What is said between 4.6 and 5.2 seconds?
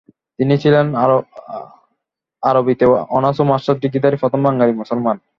মুসলমান।